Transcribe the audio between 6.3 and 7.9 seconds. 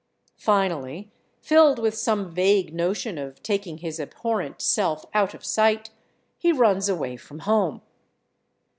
he runs away from home.